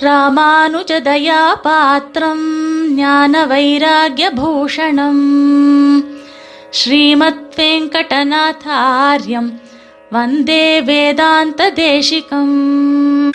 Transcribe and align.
ராமானுஜதயாபாத்திரம் 0.00 2.44
ஞான 2.94 3.46
வைராகியபூஷணம் 3.46 5.22
ஸ்ரீமத் 6.70 7.56
வெங்கடநாதாரியம் 7.56 9.60
வந்தே 10.10 10.82
வேதாந்த 10.82 11.72
தேசிகம் 11.72 13.32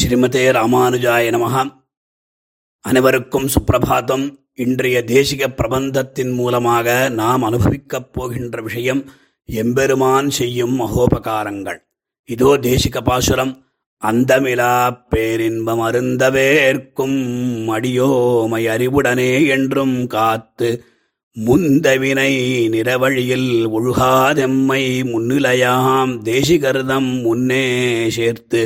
ஸ்ரீமதே 0.00 0.58
ராமானுஜாய 0.58 1.36
நமகா 1.36 1.78
அனைவருக்கும் 2.80 3.46
சுப்பிரபாதம் 3.46 4.38
இன்றைய 4.54 5.04
தேசிக 5.06 5.52
பிரபந்தத்தின் 5.56 6.34
மூலமாக 6.34 7.08
நாம் 7.08 7.42
அனுபவிக்கப் 7.42 8.12
போகின்ற 8.12 8.60
விஷயம் 8.60 9.04
எம்பெருமான் 9.44 10.30
செய்யும் 10.30 10.80
மகோபகாரங்கள். 10.80 11.78
இதோ 12.24 12.58
தேசிக 12.62 13.04
பாசுரம். 13.04 13.69
அந்தமிலா 14.02 14.74
பேரின்பம் 15.10 15.82
அருந்தவேற்கும் 15.82 17.18
அடியோமை 17.68 18.62
அறிவுடனே 18.68 19.32
என்றும் 19.46 19.98
காத்து 20.06 20.70
முந்தவினை 21.36 22.30
நிறவழியில் 22.70 23.50
ஒழுகாதெம்மை 23.70 24.80
முன்னிலையாம் 25.02 26.14
தேசிகர்தம் 26.22 27.10
முன்னே 27.22 27.64
சேர்த்து 28.08 28.62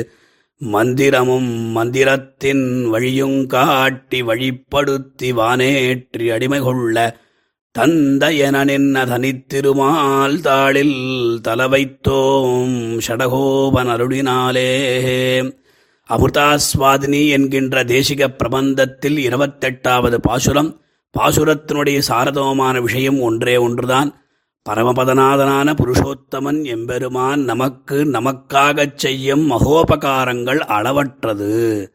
மந்திரமும் 0.61 1.51
மந்திரத்தின் 1.75 2.65
வழியுங் 2.91 3.41
காட்டி 3.47 4.19
வழிப்படுத்தி 4.21 5.29
வானேற்றி 5.33 6.27
அடிமை 6.29 6.59
கொள்ள 6.59 6.97
தந்தையன 7.79 8.57
நின்ன 8.65 8.97
தனித்திருமால் 9.05 10.35
தாளில் 10.47 10.99
தலவைத்தோம் 11.47 12.75
ஷடகோபன் 13.07 13.89
அருளினாலே 13.95 14.69
அமிர்தாஸ்வாதினி 16.09 17.29
என்கின்ற 17.29 17.83
தேசிக 17.83 18.27
பிரபந்தத்தில் 18.43 19.17
இருபத்தெட்டாவது 19.27 20.15
பாசுரம் 20.15 20.81
பாசுரத்தினுடைய 21.19 21.97
சாரதமான 21.97 22.81
விஷயம் 22.81 23.19
ஒன்றே 23.21 23.57
ஒன்றுதான். 23.57 24.21
பரமபதநாதனான 24.69 25.73
புருஷோத்தமன் 25.73 26.63
எம்பெருமான் 26.63 27.43
நமக்கு 27.43 28.05
நமக்காகச் 28.05 28.95
செய்யும் 28.95 29.51
மகோபகாரங்கள் 29.51 30.61
அளவற்றது. 30.77 31.87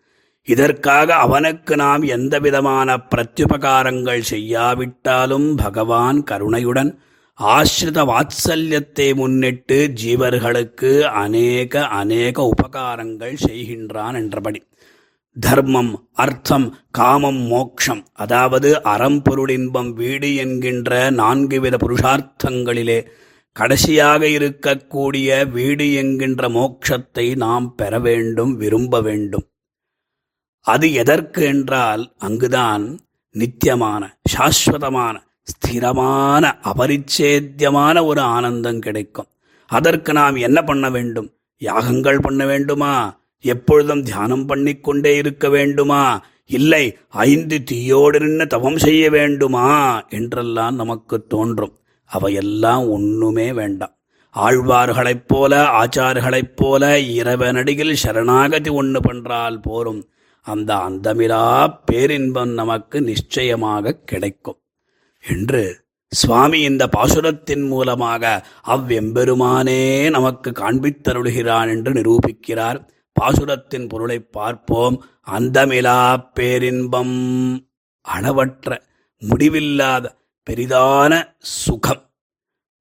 இதற்காக 0.53 1.09
அவனுக்கு 1.25 1.75
நாம் 1.77 2.05
எந்தவிதமான 2.17 2.97
பிரத்யுபகாரங்கள் 3.13 4.23
செய்யாவிட்டாலும் 4.33 5.49
பகவான் 5.55 6.21
கருணையுடன் 6.23 6.91
ஆசிரித 7.39 8.01
வாத்சல்யத்தை 8.11 9.07
முன்னிட்டு 9.15 9.79
ஜீவர்களுக்கு 10.03 10.91
அநேக 11.23 11.83
அநேக 12.01 12.43
உபகாரங்கள் 12.53 13.37
செய்கின்றான் 13.47 14.17
என்றபடி. 14.23 14.61
தர்மம் 15.37 15.93
அர்த்தம் 16.15 16.67
காமம் 16.91 17.41
மோக்ஷம் 17.53 18.03
அதாவது 18.15 18.71
அறம்பொருளின்பம் 18.95 19.91
வீடு 19.93 20.31
என்கின்ற 20.35 21.11
நான்கு 21.21 21.59
வித 21.61 21.77
புருஷார்த்தங்களிலே 21.85 22.99
கடைசியாக 23.57 24.23
இருக்கக்கூடிய 24.37 25.29
வீடு 25.51 25.87
என்கின்ற 25.93 26.49
மோட்சத்தை 26.49 27.27
நாம் 27.37 27.69
பெற 27.75 27.93
வேண்டும் 28.09 28.53
விரும்ப 28.57 29.01
வேண்டும். 29.01 29.47
அது 30.61 30.93
எதற்கு 30.93 31.45
என்றால் 31.45 32.13
அங்குதான் 32.19 32.99
நித்தியமான 33.31 34.19
சாஸ்வதமான 34.23 35.17
ஸ்திரமான 35.43 36.53
அபரிச்சேத்தியமான 36.63 38.05
ஒரு 38.05 38.21
ஆனந்தம் 38.21 38.79
கிடைக்கும். 38.79 39.27
அதற்கு 39.67 40.13
நாம் 40.13 40.35
என்ன 40.35 40.63
பண்ண 40.63 40.91
வேண்டும்? 40.91 41.33
யாகங்கள் 41.59 42.21
பண்ண 42.21 42.47
வேண்டுமா? 42.47 43.21
எப்பொழுதும் 43.41 44.03
தியானம் 44.03 44.47
பண்ணிக்கொண்டே 44.47 45.17
இருக்க 45.17 45.49
வேண்டுமா? 45.49 46.25
இல்லை 46.47 46.97
ஐந்து 47.09 47.63
தீயோடு 47.71 48.21
நின்று 48.21 48.47
தவம் 48.47 48.79
செய்ய 48.79 49.11
வேண்டுமா? 49.11 50.05
என்றெல்லாம் 50.09 50.75
நமக்கு 50.75 51.27
தோன்றும். 51.27 51.79
அவையெல்லாம் 52.05 52.89
ஒண்ணுமே 52.89 53.53
வேண்டாம். 53.53 53.97
ஆழ்வார்களைப் 54.37 55.25
போல 55.27 55.67
ஆச்சார்களைப் 55.83 56.57
போல 56.57 56.99
இரவனடியில் 56.99 57.95
சரணாகதி 57.95 58.71
ஒன்று 58.71 59.01
பண்றால் 59.01 59.63
போரும். 59.63 60.09
அந்த 60.43 60.75
அந்தமிலா 60.75 61.79
பேரின்பம் 61.85 62.51
நமக்கு 62.51 63.03
நிச்சயமாக 63.03 63.93
கிடைக்கும். 63.93 64.61
என்று 65.29 65.85
சுவாமி 66.07 66.61
இந்த 66.61 66.89
பாசுரத்தின் 66.97 67.67
மூலமாக 67.67 68.47
அவ்வெம்பெருமானே 68.67 70.11
நமக்கு 70.11 70.51
காண்பித்தருளுகிறான் 70.51 71.69
என்று 71.69 71.93
நிரூபிக்கிறார். 71.93 72.89
பாசுரத்தின் 73.21 73.89
பொருளை 73.89 74.19
பார்ப்போம். 74.19 75.05
அந்தமிலா 75.31 76.31
பேரின்பம். 76.35 77.69
அளவற்ற 78.01 78.83
முடிவில்லாத 79.19 80.17
பெரிதான 80.51 81.37
சுகம். 81.39 82.11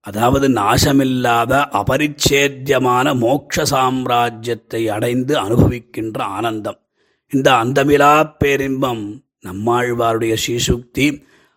அதாவது 0.02 0.50
நாசமில்லாத 0.50 1.68
அபரிச்சேத்தியமான 1.72 3.16
மோட்ச 3.16 3.64
சாம்ராஜ்யத்தை 3.72 4.88
அடைந்து 4.88 5.40
அனுபவிக்கின்ற 5.40 6.18
ஆனந்தம். 6.18 6.89
இந்த 7.32 7.50
அந்தமிலா 7.64 8.14
பேரின்பம் 8.44 9.02
நம்மாழ்வாருடைய 9.48 10.34
ஸ்ரீசுக்தி. 10.44 11.06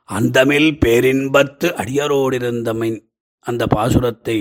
அந்தமில் 0.08 0.70
பேரின்பத்து 0.84 1.68
அடியரோடிருந்தமை 1.82 2.90
அந்த 3.46 3.66
பாசுரத்தை 3.74 4.36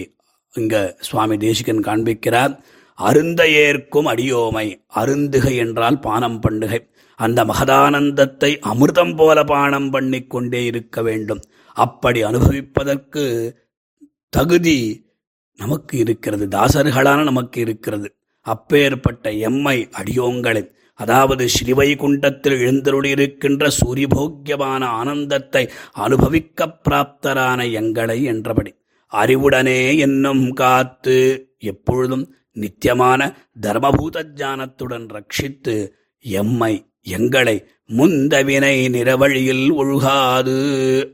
இங்க 0.55 0.75
சுவாமி 0.99 1.37
தேசிகன் 1.37 1.79
காண்பிக்கிறார். 1.79 2.53
அருந்த 2.99 3.41
ஏற்கும் 3.49 4.05
அடியோமை 4.05 4.65
அருந்துகை 4.95 5.53
என்றால் 5.55 5.99
பானம் 5.99 6.39
பண்ணுகை. 6.41 6.79
அந்த 7.19 7.39
மகதானந்தத்தை 7.45 8.51
அமிர்தம் 8.71 9.15
போல 9.15 9.43
பானம் 9.43 9.89
பண்ணிக்கொண்டே 9.89 10.61
இருக்க 10.65 11.01
வேண்டும். 11.01 11.41
அப்படி 11.77 12.19
அனுபவிப்பதற்கு 12.23 13.23
தகுதி 14.29 14.77
நமக்கு 15.59 15.95
இருக்கிறது 15.97 16.45
தாசர்களான 16.47 17.23
நமக்கு 17.23 17.57
இருக்கிறது. 17.61 18.07
அப்பேற்பட்ட 18.45 19.31
எம்மை 19.47 19.77
அடியோங்களை 19.99 20.63
அதாவது 20.99 21.43
ஸ்ரீவைகுண்டத்தில் 21.47 22.57
எழுந்தருளியிருக்கின்ற 22.63 23.69
சூரியபோக்கியமான 23.79 24.81
ஆனந்தத்தை 24.99 25.63
அனுபவிக்க 25.91 26.77
பிராப்தரான 26.89 27.71
எங்களை 27.71 28.23
என்றபடி. 28.23 28.71
அறிவுடனே 29.11 29.97
என்னும் 29.97 30.45
காத்து 30.53 31.17
எப்பொழுதும் 31.57 32.25
நித்தியமான 32.51 33.21
தர்மபூத 33.61 34.23
ஞானத்துடன் 34.35 35.07
ரட்சித்து 35.15 35.75
எம்மை 36.25 36.73
எங்களை 37.01 37.55
முந்தவினை 37.89 38.75
நிறவழியில் 38.89 39.65
ஒழுகாது. 39.71 40.57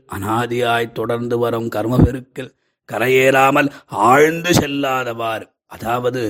அனாதியாய் 0.06 0.92
தொடர்ந்து 0.92 1.38
வரும் 1.38 1.68
கர்மபெருக்கில் 1.68 2.52
கரையேறாமல் 2.88 3.70
ஆழ்ந்து 3.86 4.52
செல்லாதவாறு. 4.52 5.46
அதாவது 5.66 6.22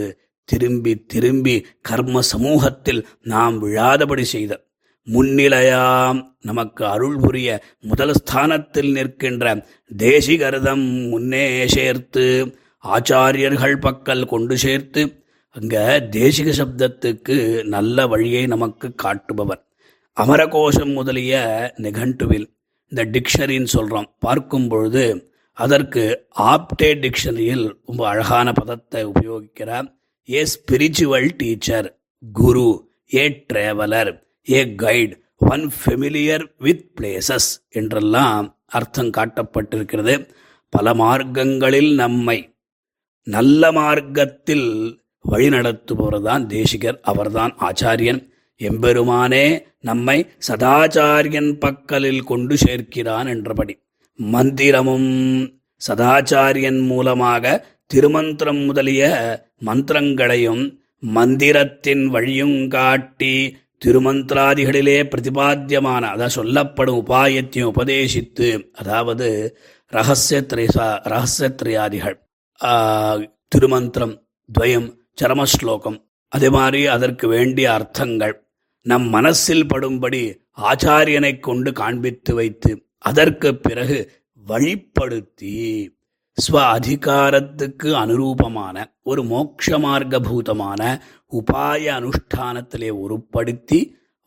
திரும்பி 0.50 0.92
திரும்பி 1.06 1.56
கர்ம 1.80 2.22
சமூகத்தில் 2.32 3.02
நாம் 3.32 3.56
விழாதபடி 3.62 4.24
செய்த 4.34 4.52
முன்னிலையாம் 5.06 6.18
நமக்கு 6.40 6.82
அருள் 6.86 7.18
புரிய 7.18 7.50
முதல் 7.80 8.12
ஸ்தானத்தில் 8.12 8.90
நிற்கின்ற 8.92 9.54
தேசிகரதம் 9.96 10.86
முன்னே 11.08 11.46
சேர்த்து 11.66 12.24
ஆச்சாரியர்கள் 12.84 13.76
பக்கல் 13.86 14.24
கொண்டு 14.26 14.56
சேர்த்து 14.58 15.02
அங்க 15.56 15.76
தேசிக 16.10 16.48
சப்தத்துக்கு 16.60 17.36
நல்ல 17.74 18.06
வழியை 18.06 18.42
நமக்கு 18.46 18.88
காட்டுபவர். 18.94 19.62
அமரகோஷம் 20.16 20.92
முதலிய 20.92 21.34
நிகண்டுவில் 21.76 22.46
இந்த 22.92 23.02
டிக்ஷனரின்னு 23.14 23.70
சொல்றோம். 23.76 24.08
பார்க்கும் 24.18 24.68
பொழுது 24.68 25.04
அதற்கு 25.58 26.02
ஆப்டே 26.52 26.90
டிக்ஷனரியில் 27.02 27.64
ரொம்ப 27.86 28.02
அழகான 28.08 28.52
பதத்தை 28.52 29.00
உபயோகிக்கிறார். 29.06 29.88
A 30.28 30.40
spiritual 30.52 31.28
teacher 31.36 31.88
guru 32.32 32.68
a 33.14 33.22
traveller 33.52 34.10
a 34.50 34.60
guide 34.82 35.14
one 35.36 35.64
familiar 35.78 36.44
with 36.58 36.86
places 36.96 37.48
என்றெல்லாம் 37.70 38.46
அர்த்தம் 38.66 39.10
காட்டப்பட்டிருக்கிறது. 39.10 40.14
பல 40.72 40.92
மார்க்கங்களில் 40.94 41.94
நம்மை 41.94 42.38
நல்ல 43.26 43.72
மார்க்கத்தில் 43.72 44.68
வழிநடத்துபவர் 45.24 46.22
தான் 46.22 46.46
தேசிகர் 46.46 46.98
அவர்தான் 47.02 47.54
ஆச்சாரியன். 47.60 48.20
எம்பெருமானே 48.60 49.46
நம்மை 49.80 50.18
சதாச்சாரியன் 50.48 51.50
பக்கலில் 51.64 52.22
கொண்டு 52.22 52.56
சேர்க்கிறான் 52.56 53.28
என்றபடி 53.28 53.74
மந்திரமும் 54.18 55.10
சதாச்சாரியன் 55.80 56.80
மூலமாக 56.86 57.44
திருமந்திரம் 57.90 58.62
முதலிய 58.64 59.02
மந்திரங்களையும் 59.64 60.62
மந்திரத்தின் 61.02 62.04
வழியும் 62.06 62.58
காட்டி 62.68 63.34
திருமந்திராதிகளிலே 63.84 64.96
பிரதிபாத்தியமான 65.04 66.02
அதாவது 66.08 66.34
சொல்லப்படும் 66.34 66.98
உபாயத்தையும் 66.98 67.70
உபதேசித்து 67.72 68.48
அதாவது 68.72 69.28
ரகசியத்ரேசா 69.92 70.88
ரகசியத்ரயாதிகள் 71.06 72.16
திருமந்திரம் 73.48 74.14
துவயம் 74.48 74.88
சரமஸ்லோகம் 75.14 75.98
அதே 76.32 76.48
மாதிரி 76.48 76.80
அதற்கு 76.86 77.26
வேண்டிய 77.28 77.66
அர்த்தங்கள் 77.72 78.34
நம் 78.86 79.06
மனசில் 79.08 79.68
படும்படி 79.68 80.22
ஆச்சாரியனைக் 80.64 81.42
கொண்டு 81.42 81.70
காண்பித்து 81.72 82.32
வைத்து 82.34 82.72
அதற்கு 83.04 83.50
பிறகு 83.58 83.98
வழிப்படுத்தி 84.46 85.54
ஸ்வ 86.38 86.56
அதிகாரத்துக்கு 86.70 87.88
அனுரூபமான 88.00 88.76
ஒரு 89.02 89.22
மோட்ச 89.24 89.78
மார்க்கபூதமான 89.78 90.82
உபாய 91.32 91.84
அனுஷ்டானத்திலே 91.94 92.90
உருப்படுத்தி 93.02 93.78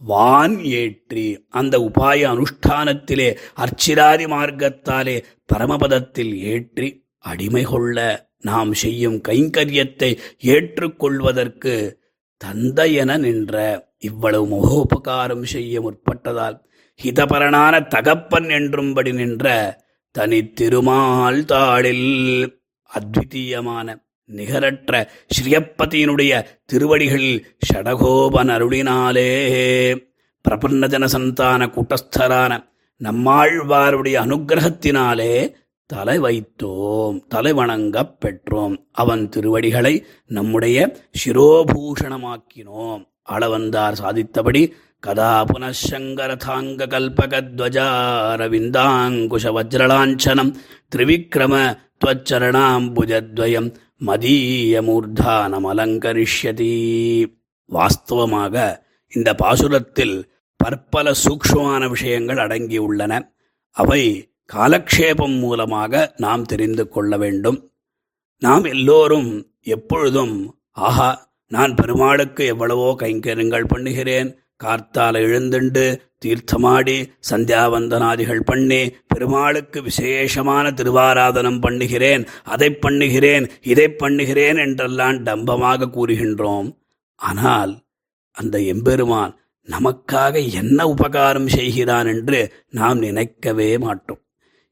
வான் 0.01 0.55
ஏற்றி 0.73 1.25
அந்த 1.51 1.75
உபாய 1.79 2.21
அனுஷ்டானத்திலே 2.27 3.29
அர்ச்சிராதி 3.57 4.25
மார்க்கத்தாலே 4.25 5.15
பரமபதத்தில் 5.49 6.33
ஏற்றி 6.47 6.89
அடிமை 7.25 7.63
கொள்ள 7.65 7.97
நாம் 8.41 8.71
செய்யும் 8.73 9.17
கைங்கரியத்தை 9.27 10.11
ஏற்றுக்கொள்வதற்கு 10.53 11.73
தந்தையென 12.41 13.17
நின்ற 13.17 13.55
இவ்வளவு 14.01 14.45
முகோபகாரம் 14.53 15.45
செய்ய 15.45 15.81
முற்பட்டதால் 15.81 16.57
ஹிதபரனான 16.99 17.75
தகப்பன் 17.87 18.49
என்றும்படி 18.51 19.11
நின்ற 19.13 19.47
தனித்திருமால் 20.19 21.45
தாளில் 21.45 22.59
அத்விதீயமான 22.93 24.09
நிகரற்ற 24.25 25.09
ஸ்ரீயப்பதியினுடைய 25.27 26.45
திருவடிகளில் 26.65 27.45
ஷடகோபன் 27.73 28.49
அருளினாலே 28.49 29.29
பிரபன்னஜன 30.49 31.05
சந்தான 31.05 31.65
கூட்டஸ்தரான 31.65 32.69
நம்மாழ்வாருடைய 33.03 34.19
அனுகிரகத்தினாலே 34.25 35.53
தலை 35.85 36.19
வைத்தோம் 36.19 37.27
தலை 37.27 37.53
வணங்கப் 37.53 38.17
பெற்றோம். 38.25 38.85
அவன் 38.91 39.29
திருவடிகளை 39.29 40.05
நம்முடைய 40.25 40.95
சிரோபூஷணமாக்கினோம். 41.25 43.10
அளவந்தார் 43.27 43.93
சாதித்தபடி 43.93 44.73
கதா 45.03 45.43
புனசங்கரதாங்க 45.43 46.87
கல்பகத்வஜாரவிந்தாங்குஷ 46.93 49.45
வஜ்ரலாஞ்சனம் 49.55 50.51
திரிவிக்ரம 50.91 51.53
துவச்சரணாம்புஜத்வயம் 52.01 53.69
மதீயமூர்தானம் 54.07 55.67
அலங்கரிஷ்யதி 55.71 56.69
வாஸ்தவமாக 57.69 58.85
இந்த 59.13 59.33
பாசுரத்தில் 59.33 60.27
பற்பல 60.59 61.15
சூக்ஷமான 61.23 61.87
விஷயங்கள் 61.87 62.37
அடங்கியுள்ளன 62.37 63.19
அவை 63.75 64.29
காலக்ஷேபம் 64.49 65.39
மூலமாக 65.39 66.13
நாம் 66.17 66.43
தெரிந்து 66.43 66.87
கொள்ள 66.87 67.17
வேண்டும் 67.17 67.71
நாம் 68.41 68.65
எல்லோரும் 68.65 69.45
எப்பொழுதும் 69.67 70.55
ஆஹா 70.79 71.30
நான் 71.51 71.73
பெருமாளுக்கு 71.75 72.43
எவ்வளவோ 72.45 72.87
கைங்கரியங்கள் 73.03 73.71
பண்ணுகிறேன். 73.73 74.29
கார்த்தால 74.63 75.21
எழுந்துண்டு 75.27 75.83
தீர்த்தமாடி 76.23 76.95
சந்தியாவந்தனாதிகள் 77.29 78.41
பண்ணி 78.49 78.81
பெருமாளுக்கு 79.07 79.79
விசேஷமான 79.81 80.71
திருவாராதனம் 80.71 81.59
பண்ணுகிறேன். 81.59 82.23
அதை 82.53 82.69
பண்ணுகிறேன் 82.85 83.45
இதை 83.71 83.87
பண்ணுகிறேன் 84.01 84.59
என்றெல்லாம் 84.65 85.19
டம்பமாக 85.27 85.89
கூறுகின்றோம். 85.97 86.69
ஆனால் 87.19 87.73
அந்த 88.37 88.57
எம்பெருமான் 88.73 89.33
நமக்காக 89.67 90.35
என்ன 90.61 90.87
உபகாரம் 90.87 91.49
செய்கிறான் 91.57 92.07
என்று 92.07 92.39
நாம் 92.79 92.99
நினைக்கவே 92.99 93.71
மாட்டோம். 93.77 94.21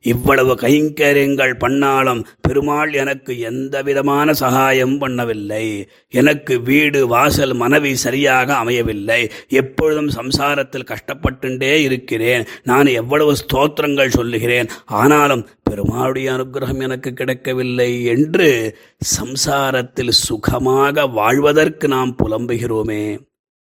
இவ்வளவு 0.03 0.53
கைங்கரியங்கள் 0.53 1.53
பண்ணாலும் 1.53 2.25
பெருமாள் 2.41 2.93
எனக்கு 2.93 3.39
எந்த 3.39 3.81
விதமான 3.81 4.33
சகாயம் 4.33 5.01
பண்ணவில்லை. 5.01 5.87
எனக்கு 6.07 6.61
வீடு 6.61 7.07
வாசல் 7.07 7.53
மனைவி 7.53 7.95
சரியாக 7.95 8.55
அமையவில்லை. 8.55 9.29
எப்பொழுதும் 9.47 10.09
சம்சாரத்தில் 10.09 10.89
கஷ்டப்பட்டுண்டே 10.91 11.73
இருக்கிறேன். 11.81 12.45
நான் 12.63 12.85
எவ்வளவு 12.85 13.35
ஸ்தோத்திரங்கள் 13.35 14.07
சொல்லுகிறேன். 14.07 14.67
ஆனாலும் 14.85 15.47
பெருமாளுடைய 15.69 16.27
அனுகிரகம் 16.35 16.81
எனக்கு 16.81 17.13
கிடைக்கவில்லை 17.13 18.03
என்று 18.03 18.77
சம்சாரத்தில் 19.17 20.09
சுகமாக 20.09 21.07
வாழ்வதற்கு 21.07 21.87
நாம் 21.87 22.15
புலம்புகிறோமே. 22.23 23.19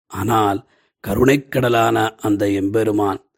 ஆனால் 0.06 0.68
கருணைக்கடலான 1.08 2.10
அந்த 2.20 2.48
எம்பெருமான் 2.48 3.30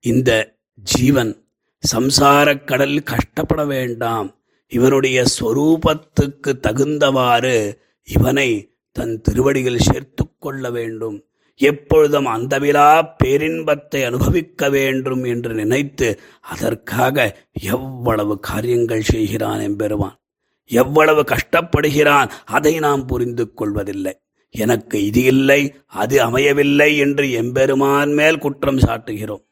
இந்த 0.00 0.58
ஜீவன் 0.78 1.45
சம்சாரக் 1.92 2.64
கடல் 2.64 3.02
கஷ்டப்பட 3.02 3.64
வேண்டாம். 3.64 4.28
இவனுடைய 4.66 5.24
ஸ்வரூபத்துக்கு 5.38 6.46
தகுந்தவாறு 6.46 7.56
இவனை 8.04 8.48
தன் 8.92 9.20
திருவடியில் 9.20 9.78
சேர்த்து 9.78 10.24
கொள்ள 10.38 10.70
வேண்டும். 10.70 11.16
எப்பொழுதும் 11.56 12.26
அந்தவிலா 12.26 12.88
பேரின்பத்தை 13.24 14.04
அனுபவிக்க 14.06 14.70
வேண்டும் 14.70 15.24
என்று 15.24 15.54
நினைத்து 15.54 16.20
அதற்காக 16.40 17.36
எவ்வளவு 17.62 18.40
காரியங்கள் 18.40 19.02
செய்கிறான் 19.02 19.60
எம்பெருவான் 19.60 20.16
எவ்வளவு 20.64 21.22
கஷ்டப்படுகிறான் 21.22 22.30
அதை 22.44 22.78
நாம் 22.78 23.06
புரிந்து 23.06 23.52
கொள்வதில்லை. 23.52 24.14
எனக்கு 24.50 25.04
இது 25.04 25.22
இல்லை 25.22 25.74
அது 25.86 26.22
அமையவில்லை 26.22 26.96
என்று 26.96 27.30
எம்பெருமான் 27.32 28.12
மேல் 28.12 28.38
குற்றம் 28.38 28.78
சாட்டுகிறோம். 28.78 29.44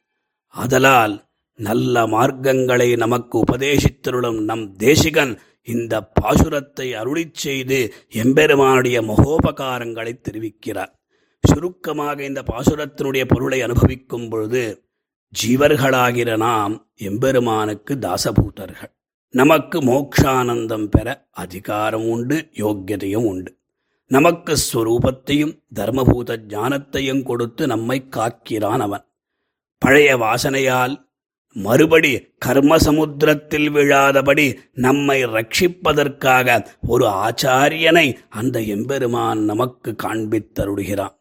அதலால் 0.54 1.14
நல்ல 1.54 2.06
மார்க்கங்களை 2.06 2.96
நமக்கு 2.96 3.44
உபதேசித்தருளும் 3.44 4.40
நம் 4.40 4.76
தேசிகன் 4.76 5.38
இந்த 5.62 6.10
பாசுரத்தை 6.20 6.92
அருளிச் 6.94 7.34
செய்து 7.34 7.92
எம்பெருமானுடைய 8.08 9.02
மகோபகாரங்களை 9.02 10.20
தெரிவிக்கிறார். 10.28 10.92
சுருக்கமாக 11.42 12.24
இந்த 12.24 12.42
பாசுரத்தினுடைய 12.42 13.24
பொருளை 13.28 13.62
அனுபவிக்கும் 13.62 14.28
பொழுது 14.28 14.84
ஜீவர்களாகிற 15.42 16.36
நாம் 16.36 16.90
எம்பெருமானுக்கு 16.94 17.94
தாசபூதர்கள். 17.94 18.92
நமக்கு 19.30 19.80
மோக்ஷானந்தம் 19.80 20.86
பெற 20.86 21.28
அதிகாரம் 21.30 22.08
உண்டு 22.08 22.48
யோக்கியதையும் 22.54 23.24
உண்டு. 23.24 23.58
நமக்கு 24.06 24.56
ஸ்வரூபத்தையும் 24.56 25.58
தர்மபூத 25.74 26.36
ஞானத்தையும் 26.48 27.22
கொடுத்து 27.22 27.66
நம்மை 27.66 28.08
காக்கிறான் 28.10 28.78
அவன். 28.78 29.04
பழைய 29.78 30.16
வாசனையால் 30.16 31.02
மறுபடி 31.56 32.28
கர்மசமுத்திரத்தில் 32.46 33.70
விழாதபடி 33.70 34.46
நம்மை 34.74 35.24
ரட்சிப்பதற்காக 35.24 36.66
ஒரு 36.86 37.06
ஆச்சாரியனை 37.06 38.16
அந்த 38.28 38.60
எம்பெருமான் 38.60 39.44
நமக்கு 39.44 39.96
காண்பித்தருடுகிறான். 40.02 41.14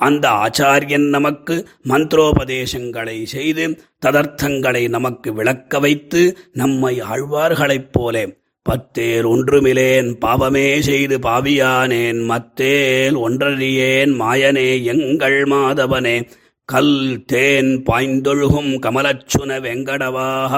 அந்த 0.00 0.28
ஆச்சாரியன் 0.28 1.08
நமக்கு 1.08 1.54
மந்திரோபதேசங்களை 1.88 3.22
செய்து 3.24 3.64
ததர்த்தங்களை 4.06 4.88
நமக்கு 4.88 5.32
விளக்க 5.34 5.78
வைத்து 5.78 6.36
நம்மை 6.52 7.00
ஆழ்வார்களைப் 7.00 7.92
போலே 7.92 8.24
பத்தேர் 8.66 9.26
ஒன்றுமிலேன் 9.26 10.18
பாவமே 10.18 10.80
செய்து 10.80 11.18
பாவியானேன் 11.18 12.20
மத்தேல் 12.30 13.16
ஒன்றறியேன் 13.16 14.12
மாயனே 14.20 14.82
எங்கள் 14.84 15.44
மாதவனே 15.44 16.28
கல் 16.68 17.22
தேன் 17.26 17.82
பாய்ந்தொழுகும் 17.82 18.70
கமலச்சுன 18.78 19.58
வெங்கடவாக 19.60 20.54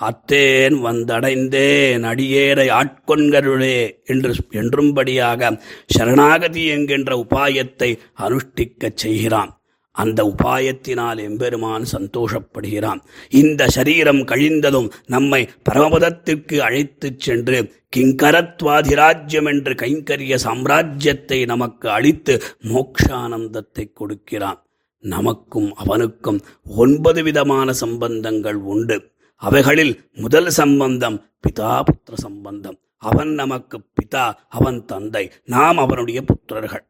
அத்தேன் 0.00 0.76
வந்தடைந்தேன் 0.84 2.04
அடியேரை 2.10 2.66
ஆட்கொண்கருளே 2.70 4.04
என்று 4.04 4.34
என்றும்படியாக 4.50 5.58
சரணாகதி 5.86 6.66
என்கின்ற 6.66 7.26
உபாயத்தை 7.30 7.98
அனுஷ்டிக்கச் 8.18 8.96
செய்கிறான். 8.96 9.52
அந்த 9.90 10.24
உபாயத்தினால் 10.24 11.18
எம்பெருமான் 11.18 11.84
சந்தோஷப்படுகிறான். 11.92 13.00
இந்த 13.30 13.66
சரீரம் 13.66 14.22
கழிந்ததும் 14.24 14.90
நம்மை 15.06 15.48
பரமபதத்திற்கு 15.68 16.58
அழைத்துச் 16.58 17.20
சென்று 17.20 17.74
கிங்கரத்வாதிராஜ்யம் 17.96 19.48
என்று 19.48 19.74
கைங்கரிய 19.74 20.36
சாம்ராஜ்யத்தை 20.44 21.46
நமக்கு 21.46 21.90
அளித்து 21.90 22.40
மோக்ஷானந்தத்தை 22.62 23.92
கொடுக்கிறான். 23.92 24.60
நமக்கும் 25.00 25.74
அவனுக்கும் 25.74 26.40
ஒன்பது 26.64 27.22
விதமான 27.22 27.72
சம்பந்தங்கள் 27.72 28.54
உண்டு. 28.54 29.10
அவைகளில் 29.36 30.10
முதல் 30.12 30.50
சம்பந்தம் 30.50 31.32
பிதா 31.42 31.82
புத்திர 31.82 32.14
சம்பந்தம். 32.14 32.78
அவன் 32.96 33.28
நமக்கு 33.28 33.80
பிதா 33.96 34.32
அவன் 34.48 34.84
தந்தை 34.84 35.30
நாம் 35.44 35.78
அவனுடைய 35.78 36.22
புத்திரர்கள். 36.22 36.84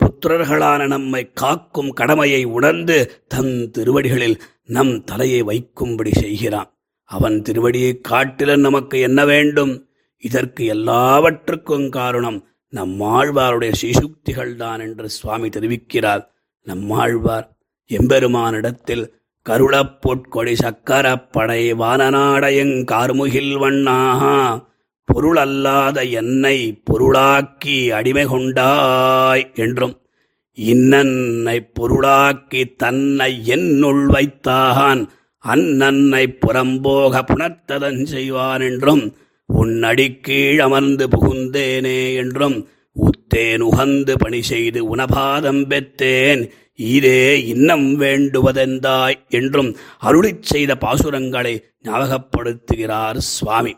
புத்திரர்களான 0.00 0.86
நம்மை 0.86 1.32
காக்கும் 1.32 1.92
கடமையை 1.92 2.44
உணர்ந்து 2.44 3.24
தன் 3.28 3.70
திருவடிகளில் 3.70 4.40
நம் 4.64 5.04
தலையை 5.04 5.42
வைக்கும்படி 5.42 6.12
செய்கிறான். 6.12 6.78
அவன் 7.04 7.42
திருவடியை 7.42 8.00
காட்டில 8.08 8.56
நமக்கு 8.56 9.00
என்ன 9.00 9.24
வேண்டும்? 9.24 9.88
இதற்கு 10.18 10.64
எல்லாவற்றுக்கும் 10.64 11.88
காரணம் 11.88 12.46
நம்மாழ்வாருடைய 12.72 13.72
சிசுக்திகள் 13.72 14.54
தான் 14.54 14.80
என்று 14.80 15.08
சுவாமி 15.08 15.48
தெரிவிக்கிறார். 15.48 16.26
நம்மாழ்வார் 16.66 17.46
எம்பெருமானிடத்தில் 17.90 19.04
கருளப் 19.46 19.96
பொற்கொடி 20.00 20.54
சக்கரப் 20.54 21.28
படை 21.30 21.62
வானநாடயங் 21.72 22.76
கார்முகில் 22.84 23.54
வண்ணாகா 23.58 24.34
பொருளல்லாத 25.08 25.98
என்னை 26.12 26.56
பொருளாக்கி 26.84 27.76
அடிமை 27.90 28.26
கொண்டாய் 28.26 29.44
என்றும் 29.54 29.94
இன்னன்னை 30.58 31.56
பொருளாக்கி 31.72 32.62
தன்னை 32.76 33.30
என்னுள் 33.46 34.04
வைத்தாகான் 34.06 35.02
அன்னன்னை 35.44 36.24
புறம்போக 36.40 37.22
புணர்த்ததன் 37.22 38.02
செய்வான் 38.04 38.60
என்றும் 38.60 39.04
உன்னடிக்கீழ் 39.48 40.60
அமர்ந்து 40.60 41.06
புகுந்தேனே 41.08 42.00
என்றும் 42.14 42.58
உத்தேன் 43.30 43.62
உகந்து 43.62 44.14
பணி 44.18 44.42
செய்து 44.42 44.96
உனபாதம் 44.96 45.66
பெற்றேன். 45.66 46.42
ஈரே 46.76 47.20
இன்னம் 47.44 48.00
வேண்டுவதெந்தாய் 48.00 49.16
என்றும் 49.28 49.76
அருளிச் 50.02 50.42
செய்த 50.42 50.74
பாசுரங்களை 50.74 51.52
ஞாபகப்படுத்துகிறார் 51.84 53.16
சுவாமி. 53.16 53.76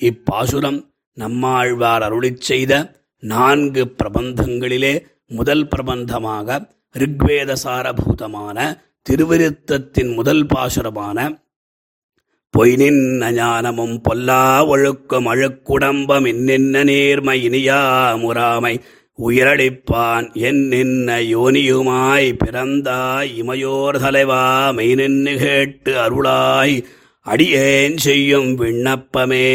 இப்பாசுரம் 0.00 0.80
நம்மாழ்வார் 1.16 2.02
அருளிச் 2.02 2.40
செய்த 2.40 2.72
நான்கு 3.22 3.94
பிரபந்தங்களிலே 3.98 4.94
முதல் 5.28 5.68
பிரபந்தமாக 5.68 6.58
ரிக்வேத 6.98 7.52
சாரபூதமான 7.64 8.58
திருவிருத்தத்தின் 9.06 10.14
முதல் 10.14 10.46
பாசுரமான 10.46 11.18
பொய்நின் 12.54 13.32
ஞானமும் 13.32 14.00
பொல்லா 14.08 14.66
ஒழுக்கம் 14.66 15.26
அழுக்குடம்பம் 15.26 16.26
இன்னின்ன 16.26 16.84
நேர்மை 16.84 17.48
இனியா 17.48 17.78
முறாமை 18.18 18.80
உயிரடிப்பான் 19.18 20.32
என் 20.32 20.62
நின்ன 20.68 21.16
யோனியுமாய் 21.30 22.28
பிறந்தாய் 22.44 23.30
இமையோர் 23.36 23.98
தலைவா 23.98 24.70
மெய் 24.72 24.94
நின்று 24.94 25.38
கேட்டு 25.38 25.92
அருளாய் 25.96 26.84
அடியேன் 27.26 27.96
செய்யும் 27.96 28.50
விண்ணப்பமே 28.54 29.46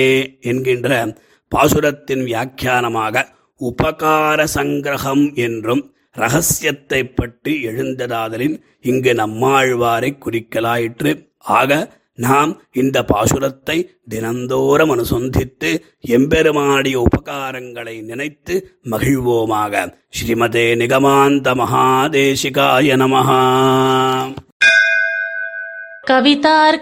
என்கின்ற 0.41 1.15
பாசுரத்தின் 1.51 2.23
வியாக்கியானமாக 2.23 3.23
உபகார 3.61 4.47
சங்கிரகம் 4.53 5.35
என்றும் 5.35 5.83
ரகசியத்தை 6.11 7.03
பற்றி 7.03 7.53
எழுந்ததாதலின் 7.65 8.55
இங்கு 8.81 9.13
நம்மாழ்வாரை 9.13 10.11
குறிக்கலாயிற்று. 10.25 11.11
ஆக 11.37 11.71
நாம் 12.18 12.50
இந்த 12.74 12.96
பாசுரத்தை 13.08 13.76
தினந்தோறும் 14.08 14.92
அனுசந்தித்து 14.94 15.70
எம்பெருமாடிய 16.14 16.96
உபகாரங்களை 17.04 17.96
நினைத்து 18.02 18.56
மகிழ்வோமாக 18.92 19.84
ஸ்ரீமதே 20.18 20.66
நிகமாந்த 20.82 21.54
மகாதேசிகாய 21.60 22.96
நமஹா 23.02 23.42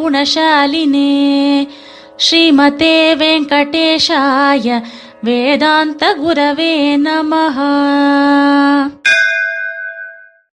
श्रीमते 2.19 2.93
वेङ्कटेशाय 3.15 4.67
वेदान्तगुरवे 5.25 6.73
नमः 6.97 7.57